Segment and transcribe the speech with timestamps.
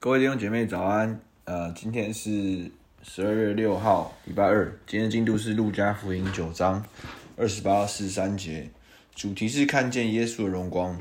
[0.00, 2.70] 各位弟兄姐妹早安，呃，今天是
[3.02, 4.72] 十二月六号，礼拜二。
[4.86, 6.84] 今天的进度是路加福音九章
[7.36, 8.70] 二十八到四十三节，
[9.16, 10.96] 主题是看见耶稣的荣光。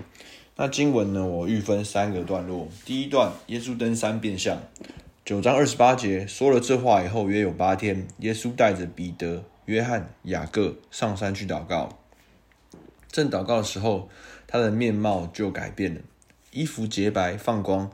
[0.55, 2.67] 那经文呢，我预分三个段落。
[2.85, 4.57] 第一段，耶稣登山变像。
[5.23, 11.99] 九章二十八节说了这话以后，约有八天，耶稣带着彼得、约翰、雅各上山去祷告。
[13.11, 14.09] 正祷告的时候，
[14.47, 16.01] 他的面貌就改变了，
[16.49, 17.91] 衣服洁白放光。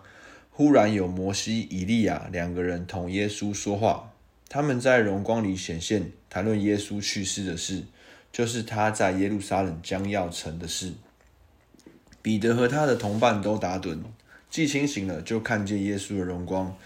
[0.55, 4.13] 忽然有摩西、以利亚两个人同耶稣说话，
[4.47, 7.85] 他们在荣光里显现，谈论耶稣去世的事，
[8.31, 10.93] 就是他在耶路撒冷将要成的事。
[12.21, 13.97] 彼得和他的同伴都打盹，
[14.51, 16.77] 既清醒了，就看见耶稣的荣光，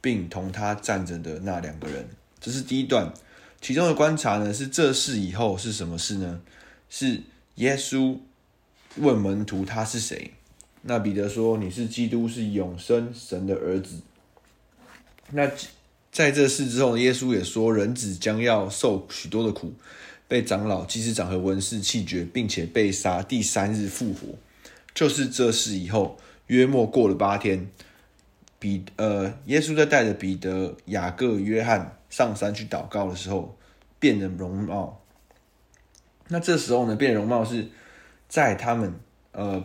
[0.00, 2.08] 并同他站着的那两个人。
[2.40, 3.12] 这是第一段，
[3.60, 6.40] 其中的观察呢，是这事以后是什么事呢？
[6.88, 7.20] 是
[7.56, 8.18] 耶稣
[8.96, 10.32] 问门徒他是谁。
[10.82, 14.00] 那彼得说：“你是基督，是永生神的儿子。”
[15.30, 15.46] 那
[16.10, 19.74] 在这事之后，耶稣也说：“人子将要受许多的苦，
[20.26, 24.28] 被长老、祭司长和文士弃绝，并且被杀，第三日复活。”
[24.94, 27.70] 就是这事以后，约莫过了八天，
[28.58, 33.54] 彼呃，耶稣在带着彼得、雅各、约翰上山去祷告的时候，
[33.98, 35.02] 变了容貌。
[36.28, 37.68] 那这时候呢，变容貌是
[38.30, 38.94] 在他们
[39.32, 39.62] 呃。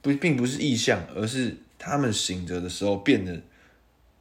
[0.00, 3.40] 不，并不是异象，而是他们醒着的时候变得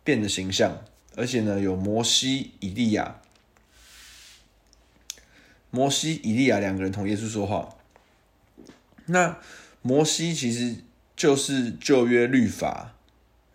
[0.03, 0.83] 变得形象，
[1.15, 3.21] 而且呢，有摩西、以利亚，
[5.69, 7.75] 摩西、以利亚两个人同耶稣说话。
[9.05, 9.37] 那
[9.81, 10.75] 摩西其实
[11.15, 12.93] 就是旧约律法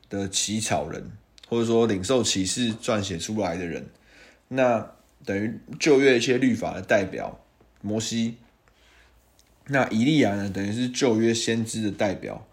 [0.09, 1.11] 的起草人，
[1.49, 3.89] 或者说领受启示、撰写出来的人。
[4.49, 4.93] 那
[5.25, 7.41] 等于旧约一些律法的代表，
[7.81, 8.37] 摩西。
[9.73, 12.47] 那以利亚呢，等于是旧约先知的代表。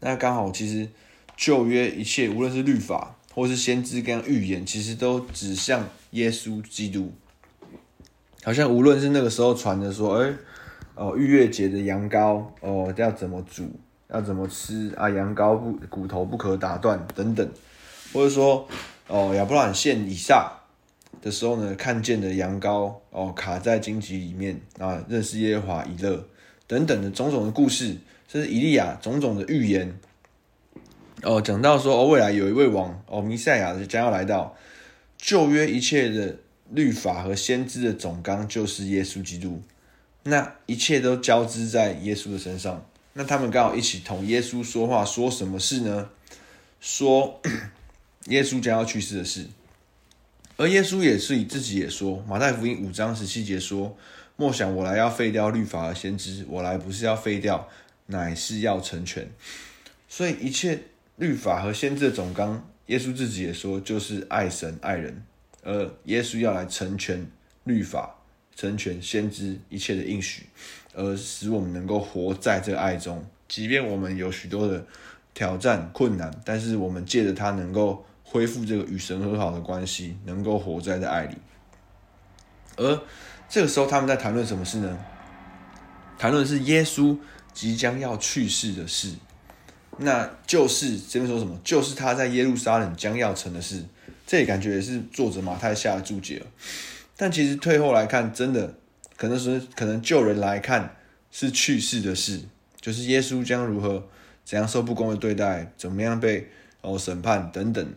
[0.00, 0.88] 那刚好，其实
[1.36, 7.12] 旧约一切，无论是律法或是先知跟预言，其实都指向耶稣基督。
[8.42, 10.34] 好像无论是那个时候传的说，哎，
[10.96, 13.70] 哦，逾越节的羊羔，哦，要怎么煮，
[14.10, 15.08] 要怎么吃啊？
[15.08, 17.48] 羊羔不骨头不可打断等等，
[18.12, 18.68] 或者说，
[19.06, 20.52] 哦，亚伯兰献以撒
[21.22, 26.26] 的时候呢，看见的羊羔，哦，卡在荆棘里面啊，认识耶和华以勒。
[26.66, 29.98] 等等的种种的故事，这是以利亚种种的预言。
[31.22, 34.56] 哦，讲到说哦，未来有一位王哦，弥赛亚将要来到。
[35.16, 36.36] 旧约一切的
[36.70, 39.62] 律法和先知的总纲就是耶稣基督。
[40.24, 42.84] 那一切都交织在耶稣的身上。
[43.14, 46.10] 那他们刚好一起同耶稣说话，说什么事呢？
[46.80, 47.40] 说
[48.28, 49.46] 耶稣将要去世的事。
[50.56, 53.96] 而耶稣也是以自己也说，马太福音五章十七节说。
[54.36, 57.68] 莫想我来要废掉律法和先知，我来不是要废掉，
[58.06, 59.28] 乃是要成全。
[60.08, 60.78] 所以一切
[61.16, 65.22] 律法和先知的总纲，耶稣自己也说，就是爱神爱人。
[65.62, 67.26] 而耶稣要来成全
[67.62, 68.16] 律法，
[68.54, 70.46] 成全先知一切的应许，
[70.92, 73.24] 而使我们能够活在这爱中。
[73.48, 74.84] 即便我们有许多的
[75.32, 81.36] 挑战困难，但是我们借着他能够恢复这个与神和好的关系，能够活在这爱里。
[82.76, 83.00] 而
[83.48, 84.98] 这个时候，他们在谈论什么事呢？
[86.18, 87.16] 谈论是耶稣
[87.52, 89.14] 即将要去世的事，
[89.98, 91.58] 那就是这边说什么？
[91.62, 93.84] 就是他在耶路撒冷将要成的事。
[94.26, 96.46] 这里感觉也是作者马太下的注解了。
[97.16, 98.74] 但其实退后来看，真的
[99.16, 100.96] 可能是可能就人来看
[101.30, 102.40] 是去世的事，
[102.80, 104.08] 就是耶稣将如何
[104.44, 106.48] 怎样受不公的对待，怎么样被
[106.80, 107.94] 哦审判等等。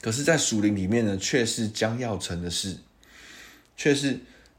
[0.00, 2.78] 可是，在属灵里面呢，却是将要成的事。
[3.78, 4.18] 却是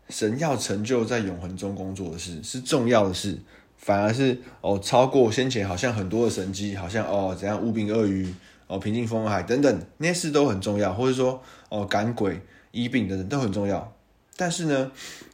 [0.09, 3.38] 神要成就在永恒中工作的事，是重要的事，
[3.78, 8.34] 反而是哦超过先前好像很多的神迹，好像哦怎样五饼二鱼
[8.66, 12.40] 哦平静风海等等那些事都很重要，或者说哦赶鬼
[12.72, 13.94] 医病等等都很重要。
[14.38, 14.91] 但是呢，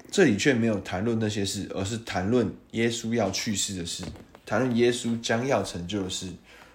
[0.10, 4.04] 这里却没有谈论那些事，而是谈论耶稣要去世的事，
[4.48, 6.28] 谈论耶稣将要成就的事，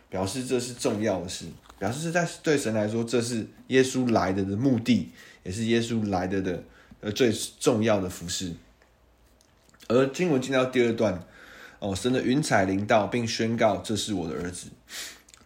[0.09, 5.11] 表示这是重要的事，表示是在对神来说，这是耶稣来的的目的，
[5.43, 6.62] 也是耶稣来的的。
[7.00, 8.55] 呃，最重要的服饰。
[9.88, 11.25] 而经文进到第二段，
[11.79, 14.69] 哦，神的云彩临到，并宣告这是我的儿子。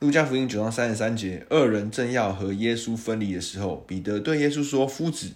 [0.01, 5.33] 路加福音九章三十三节，二人正要和耶稣分离的时候，彼得对耶稣说：“夫子，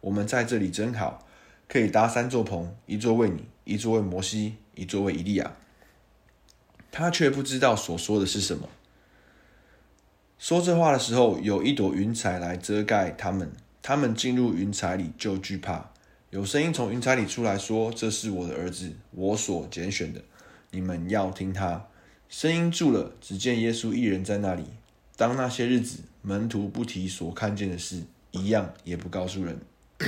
[0.00, 1.26] 我们在这里真好，
[1.68, 5.56] 可以搭三座棚，一座为你，一座为摩西，一座为以利亚。”
[6.92, 8.68] 他却不知道所说的是什么。
[10.38, 13.52] 说这话的时候，有一朵云彩来遮盖他们。
[13.82, 15.90] 他们进入云彩里，就惧怕。
[16.30, 20.22] 有声音从云彩里出来说：“这是我的儿子，我所拣选的，
[20.70, 21.86] 你们要听他。”
[22.28, 24.62] 声音住了，只见耶稣一人在那里。
[25.16, 29.58] 当那些日子，门徒不提所看见的事，一样也不告诉人。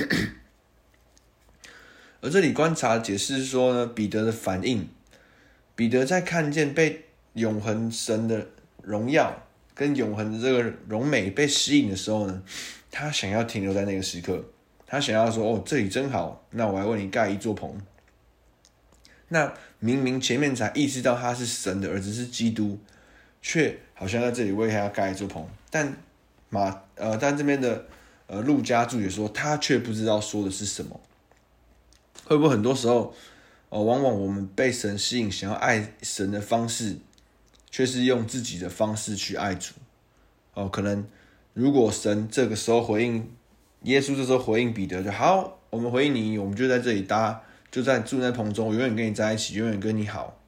[2.21, 4.87] 而这里观察解释说呢，彼得的反应，
[5.75, 7.03] 彼得在看见被
[7.33, 8.47] 永恒神的
[8.81, 9.43] 荣耀
[9.73, 12.41] 跟永恒的这个荣美被吸引的时候呢，
[12.95, 14.45] 他想要停留在那个时刻，
[14.85, 17.81] 他想要说：“哦，这里真好，那我来为你盖一座棚。”
[19.29, 22.77] 那明明前面才意识到他是神的儿子，是基督，
[23.41, 25.49] 却好像在这里为他盖一座棚。
[25.71, 25.97] 但
[26.49, 27.87] 马呃，但这边的
[28.27, 31.01] 呃路加注也说，他却不知道说的是什么。
[32.25, 33.15] 会不会很多时候，
[33.69, 36.97] 哦，往往我们被神吸引，想要爱神的方式，
[37.71, 39.73] 却是用自己的方式去爱主。
[40.53, 41.03] 哦，可能
[41.53, 43.31] 如果神这个时候回应
[43.83, 47.43] 耶稣，这时候回应彼得就好，我们回应你，我们就在这里搭。
[47.71, 50.39] 就在住在棚中，永远跟你在一起，永远跟你好。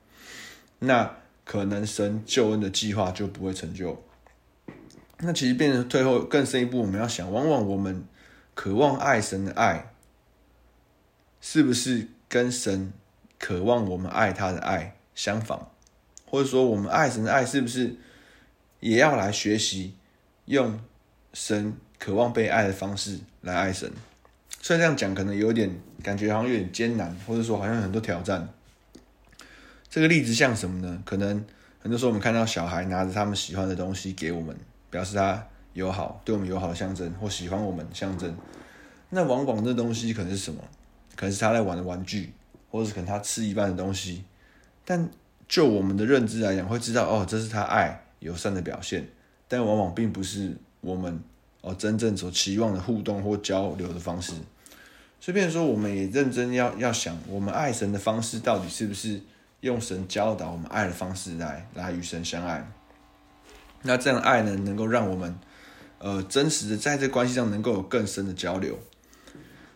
[0.77, 3.99] 那可能神救恩的计划就不会成就。
[5.17, 8.05] 那其实变成退后更深一步，我们要想，往往我们
[8.53, 9.91] 渴望爱神的爱，
[11.41, 12.93] 是不是跟神
[13.39, 15.71] 渴望我们爱他的爱相仿？
[16.27, 17.95] 或者说，我们爱神的爱，是不是
[18.81, 19.95] 也要来学习
[20.45, 20.79] 用
[21.35, 23.91] 神渴望被爱的方式来爱神？
[24.61, 25.69] 虽然这样讲可能有点
[26.01, 28.47] 感觉好像有点艰难，或者说好像很多挑战。
[29.89, 31.03] 这个例子像什么呢？
[31.03, 31.43] 可能
[31.81, 34.55] 很多时候我们看到小孩拿着他们喜欢的东西给我们，
[34.89, 38.33] 表示他友好，对我们友好的象征，或喜欢我们象征。
[39.09, 40.61] 那往往这东西可能是什么？
[41.17, 42.31] 可能是他在玩的玩具，
[42.71, 44.23] 或者是可能他吃一半的东西。
[44.85, 45.09] 但
[45.49, 49.05] 就我们的认知来讲，会知道哦，这是他爱友善的表现。
[49.49, 51.19] 但往往并不是我们
[51.61, 54.33] 哦真正所期望的互动或交流的方式。
[55.19, 59.19] 随便说，我们也认真要要想，我们爱神的方式到底是不是
[59.61, 62.71] 用神教导我们爱的方式来来与神相爱？
[63.81, 65.35] 那这样爱呢，能够让我们
[65.97, 68.77] 呃真实的在这关系上能够有更深的交流。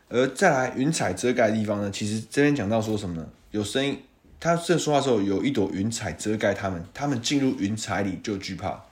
[0.09, 3.27] 而再来云彩遮盖的地方呢，其实这边讲到说什么呢？
[3.51, 3.99] 有声音，
[4.39, 8.83] 他这说话时候有一朵云彩遮盖他们，他们进入云彩里就惧怕。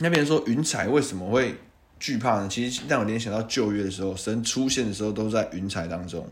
[0.00, 1.54] 那边说云彩为什么会？
[2.00, 2.48] 惧怕呢？
[2.48, 6.26] 其实让我联想到旧约的时候，神出现的时候都在云彩当中。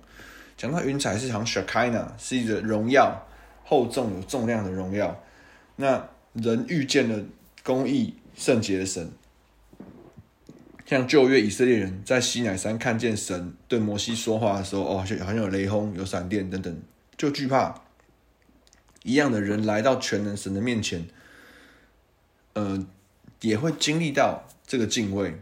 [0.57, 3.27] 讲到云彩是好像 Shekinah，是一个荣耀、
[3.65, 5.23] 厚重、有重量的荣耀。
[5.77, 7.23] 那人遇见了
[7.63, 9.11] 公义、圣洁的神，
[10.87, 16.75] 像旧约以色列人在西乃山看见神对摩西说话的时候，哦，好像有雷轰、有闪电等等，
[17.19, 17.75] 就惧怕。
[19.03, 21.07] 一样的人来到全能神的面前，
[22.55, 22.87] 呃，
[23.41, 24.45] 也会经历到。
[24.71, 25.35] 这个敬畏，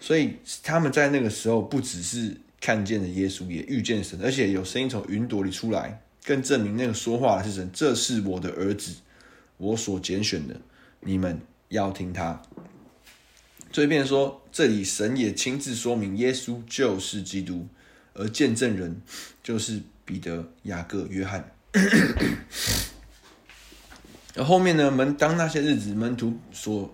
[0.00, 7.70] 所以他们在那个时候不只是看见了耶稣，也遇见神，而且有声音从云朵里出来，更证明那个说话的是神。
[7.70, 8.94] 这是我的儿子，
[9.58, 10.58] 我所拣选的，
[11.00, 11.38] 你们
[11.68, 12.40] 要听他。
[13.70, 17.66] 所以，变成说，这里神也亲自说明，耶稣就是基督，
[18.14, 19.02] 而见证人
[19.42, 21.52] 就是彼得、雅各、约翰。
[24.34, 26.90] 而 后面呢，门当那些日子，门徒所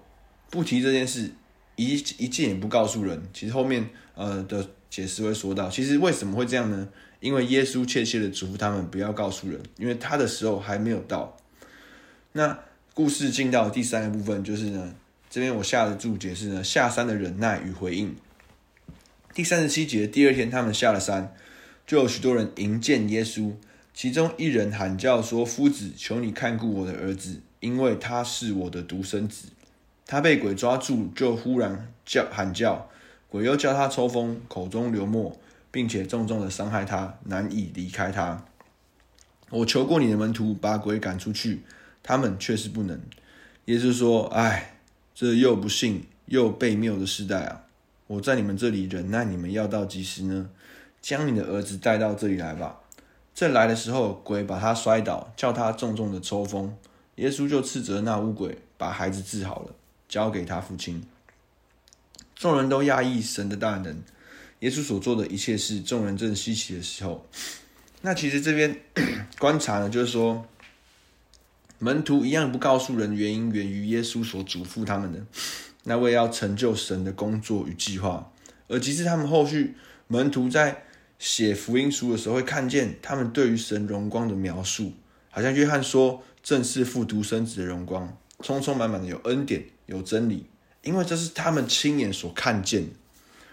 [0.52, 1.32] 不提这件事。
[1.74, 6.86] 一一件也不告诉人，其实后面呃的解释会说到，其实为什么会这样呢？
[7.18, 11.34] 因为耶稣切切的嘱咐他们不要告诉人，因为他的时候还没有到。
[12.32, 12.58] 那
[12.92, 14.94] 故事进到第三个部分，就是呢，
[15.30, 18.14] 这边我下的注解是呢，下山的忍耐与回应。
[19.32, 21.34] 第三十七节，第二天他们下了山，
[21.86, 23.54] 就有许多人迎见耶稣，
[23.94, 29.48] 其中一人喊叫说：“夫子，求你看顾我的儿子，因为他是我的独生子。”
[30.12, 32.86] 他被鬼抓住，就忽然叫喊叫，
[33.30, 35.34] 鬼又叫他抽风，口中流沫，
[35.70, 38.44] 并且重重的伤害他，难以离开他。
[39.48, 41.62] 我求过你的门徒把鬼赶出去，
[42.02, 43.00] 他们却是不能。
[43.64, 44.74] 耶稣说：“唉，
[45.14, 47.62] 这又不信又被谬的世代啊！
[48.06, 50.50] 我在你们这里忍耐你们要到几时呢？
[51.00, 52.80] 将你的儿子带到这里来吧。”
[53.34, 56.76] 正来的时候，鬼把他摔倒，叫他重重的抽风。
[57.14, 59.74] 耶稣就斥责那污鬼，把孩子治好了。
[60.12, 61.02] 交给他父亲，
[62.36, 64.02] 众人都讶异神的大能，
[64.58, 67.26] 耶稣所做的一切事，众人正稀奇的时候，
[68.02, 68.78] 那其实这边
[69.40, 70.46] 观察呢，就是说
[71.78, 75.24] 门徒一样不告诉人原因，源于耶稣所嘱咐他们的，
[75.84, 78.30] 那为要成就神的工作与计划，
[78.68, 79.76] 而其实他们后续
[80.08, 80.84] 门徒在
[81.18, 84.92] 写福音书的时候，会看见他们对于神荣光的描述，
[85.30, 89.64] 好像约翰说，正是复读生子的荣光，充充满满的有恩典。
[89.86, 90.46] 有真理，
[90.82, 92.90] 因为这是他们亲眼所看见的，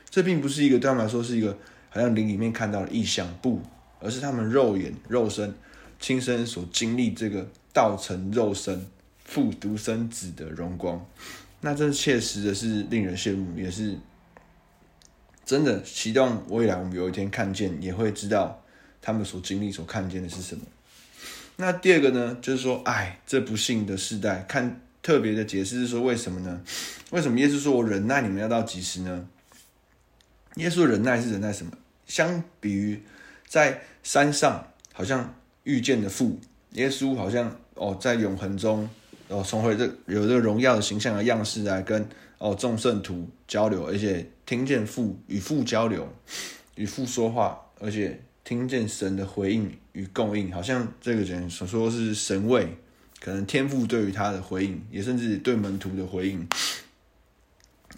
[0.10, 1.58] 这并不是一个对他们来说是一个
[1.90, 3.62] 好像灵里面看到的异象，不，
[4.00, 5.54] 而是他们肉眼肉身
[6.00, 8.86] 亲身所经历这个道成肉身
[9.26, 11.06] 复独生子的荣光。
[11.62, 13.98] 那这确实的是令人羡慕，也是
[15.46, 15.84] 真的。
[15.84, 18.64] 希望未来我们有一天看见，也会知道
[19.02, 20.62] 他们所经历、所看见的是什么。
[21.58, 26.62] 那第二个呢，就是说，哎，这不幸的世代，看特别的解释是说，为什么呢？
[27.10, 29.28] 为什么耶稣说我忍耐你们要到几时呢？
[30.58, 31.72] 耶稣忍耐是忍耐什么？
[32.06, 33.02] 相比于
[33.48, 36.40] 在山上好像遇见的父，
[36.74, 38.88] 耶稣好像哦在永恒中。
[39.30, 46.08] 哦，重回这有这个荣耀的形象和样式来跟哦众圣徒交流，而且听见父与父交流，
[46.76, 52.78] 与父说话，而且听见神的回应与供应，好像这个人所说是神位，
[53.20, 56.48] 可能天父对于他的回应，也甚至对门徒的回应。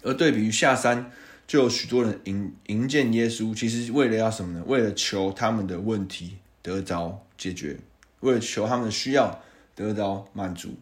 [0.02, 1.12] 而对比于下山，
[1.46, 4.64] 就有许多人迎迎见耶稣，其实为了要什么呢？
[4.66, 7.76] 为了求他们的问题得着解决，
[8.20, 9.42] 为了求他们的需要
[9.74, 10.74] 得着满足。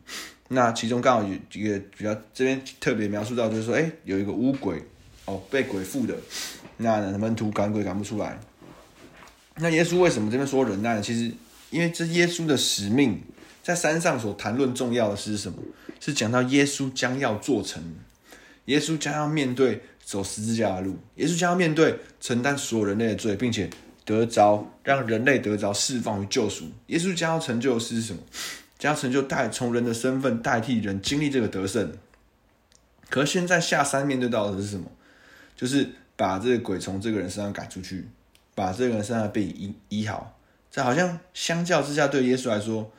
[0.49, 4.83] 那其中刚好有一个比较这边特别描述到，就是说，哎，有一个乌鬼
[5.27, 6.17] 哦，被鬼附的，
[6.79, 8.39] 那门徒赶鬼赶不出来。
[9.57, 11.03] 那耶稣为什么这边说忍耐呢？
[11.03, 11.31] 其实
[11.71, 13.21] 因为这耶稣的使命，
[13.71, 15.59] 在山上所谈论重要的是什么？
[16.01, 17.83] 是讲到耶稣将要做成，
[18.65, 23.71] 耶稣将要面对走十字架的路，耶稣将要面对承担所有人类的罪，并且
[24.05, 26.65] 得着让人类得着释放与救赎。
[26.89, 28.21] 耶稣将要成就的是什么？
[28.79, 31.93] 将要成就代从人的身份代替人经历这个得胜，
[33.09, 34.91] 可现在下山面对到的是什么？
[35.55, 35.87] 就是
[36.17, 38.09] 把这个鬼从这个人身上赶出去，
[38.55, 40.39] 把这个人身上的病医医好。
[40.71, 42.91] 这好像相较之下，对耶稣来说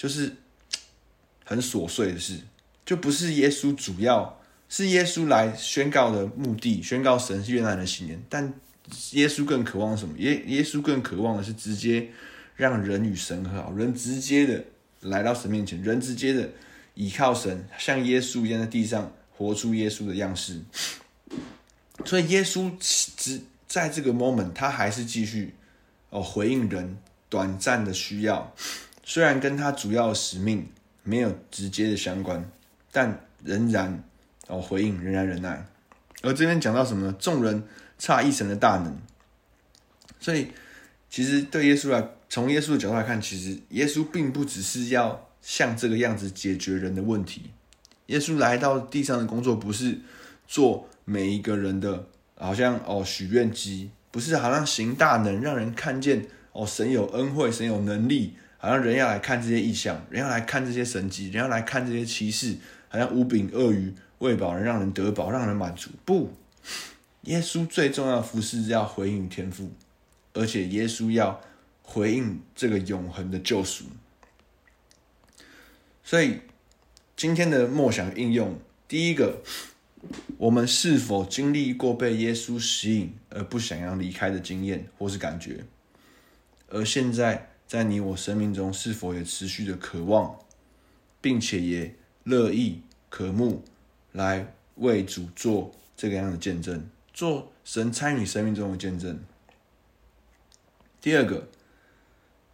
[0.00, 0.34] 就是
[1.44, 2.38] 很琐碎的事，
[2.86, 4.40] 就不是耶稣主要，
[4.70, 8.18] 是耶稣来宣告的目的，宣告神是越南的喜年。
[8.30, 8.50] 但
[9.10, 10.16] 耶稣更渴望什么？
[10.16, 12.08] 耶耶稣更渴望的是直接
[12.56, 14.64] 让人与神和好，人直接的。
[15.02, 16.50] 来到神面前，人直接的
[16.94, 20.60] 倚靠神，像耶稣一样在地上活出耶稣的样式。
[22.06, 25.54] 所以耶稣只在这个 moment，他还是继续
[26.10, 28.54] 哦回应人短暂的需要，
[29.12, 30.64] 虽然跟他主要使命
[31.02, 32.48] 没有直接的相关，
[32.92, 34.04] 但仍然
[34.46, 35.66] 哦回应，仍然忍耐。
[36.22, 37.16] 而这边讲到什么呢？
[37.18, 37.60] 众人
[37.98, 38.96] 差异神的大能。
[40.20, 40.52] 所以
[41.10, 47.50] 其实对耶稣来，从耶稣的角度来看，其实耶稣并不只是要像这个样子解决人的问题。
[48.06, 49.98] 耶稣来到地上的工作，不是
[50.46, 62.56] 做每一个人的，好像哦许愿机，不是好像行大能，让人看见哦神有恩惠，神有能力，好像人要来看这些异象，人要来看这些神迹，人要来看这些奇事，
[62.88, 65.90] 好像五饼鳄鱼喂饱人，让人得饱，让人满足。
[66.04, 66.32] 不，
[67.22, 69.72] 耶稣最重要的服事是要回应天赋，
[70.32, 71.40] 而且耶稣要。
[71.82, 73.86] 回应这个永恒的救赎，
[76.04, 76.38] 所以
[77.16, 79.42] 今天的默想应用，第一个，
[80.38, 85.64] 我们是否经历过被耶稣吸引而不想要离开的经验或是感觉？
[86.68, 90.36] 而现在在你我生命中，是否也持续的渴望，
[91.20, 93.62] 并且也乐意渴慕
[94.10, 99.20] 来为主做这个样的见证，做神参与生命中的见证？
[101.00, 101.46] 第二个。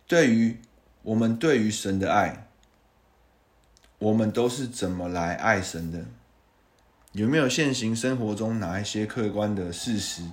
[0.06, 0.58] 对于
[1.00, 2.48] 我们对于神的爱，
[3.98, 6.04] 我们都是怎么来爱神的？
[7.12, 10.24] 有没有现行生活中哪一些客观的事实，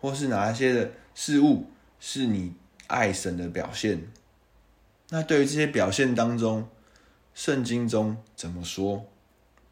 [0.00, 1.66] 或是哪一些的事物
[2.00, 2.54] 是你
[2.86, 4.06] 爱神的表现？
[5.10, 6.68] 那对于这些表现当中，
[7.34, 9.06] 圣经中怎么说？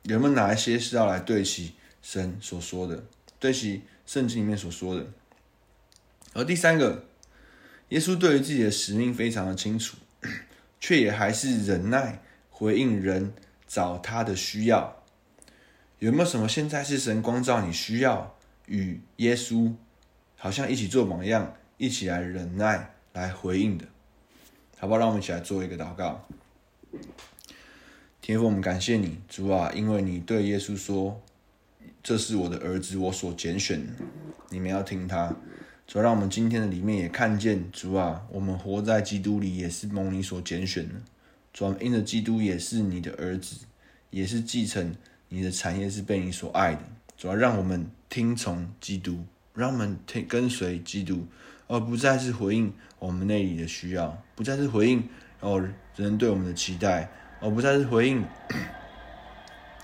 [0.02, 3.04] 有没有哪一些是要来对齐神所说的，
[3.38, 5.06] 对齐圣经里面所说的？
[6.34, 7.04] 而第三个。
[7.88, 9.98] 耶稣对于自己的使命非常的清楚，
[10.80, 13.34] 却也还是忍耐回应人
[13.68, 15.04] 找他的需要。
[15.98, 19.74] 有没有什么现在是神光照你需要与耶稣
[20.38, 23.84] 好像一起做榜样，一起来忍耐来回应的？
[24.78, 24.98] 好不好？
[24.98, 26.26] 让我们一起来做一个祷告。
[28.20, 31.20] 天父，我们感谢你，主啊，因为你对耶稣说
[32.02, 33.92] ：“这是我的儿子，我所拣选的，
[34.50, 35.34] 你们要听他。”
[35.86, 40.94] 主，让我们今天的里面也看见主啊，我们活在基督里也是蒙你所拣选的。
[41.52, 43.66] 主，因着基督也是你的儿子，
[44.10, 44.94] 也是继承
[45.28, 46.82] 你的产业，是被你所爱的。
[47.16, 51.26] 主要让我们听从基督，让我们听跟随基督，
[51.72, 55.08] 而不再是回应我们内里的需要，不再是回应
[55.40, 57.10] 哦人对我们的期待，
[57.40, 58.22] 而不再是回应，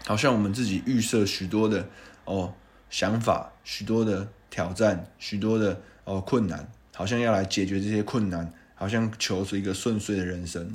[0.04, 1.88] 好像我们自己预设许多的
[2.26, 2.52] 哦
[2.90, 4.28] 想法，许多的。
[4.50, 10.74] 挑战许多的哦困难，好像要来解决这些困难，好像求出一个顺遂的人生。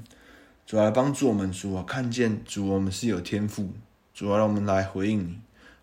[0.67, 3.73] 主来帮助我们，主啊，看见主我们是有天赋，
[4.13, 5.39] 主啊，让我们来回应你，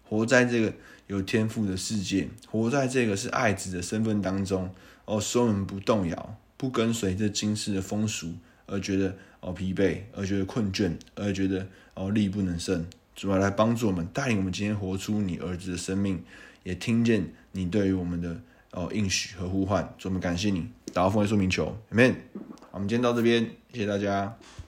[0.08, 0.72] 活在这个
[1.08, 4.72] 有天赋的世界，活在这个是爱子的身份当中。
[5.11, 8.33] 哦，使我们不动摇，不跟随着今世的风俗，
[8.67, 12.87] 而觉得哦疲惫，而觉得困倦，而觉得哦力不能胜。
[13.17, 16.23] 主要，来帮助我们，带领我们今天活出你儿子的生命，
[16.62, 18.40] 也听见你对于我们的
[18.71, 19.83] 哦应许和呼唤。
[19.99, 20.61] 主，我们感谢你，
[20.93, 22.14] 祷告奉耶稣名求，Amen。
[22.71, 24.38] 我们今天到这边，谢谢大家。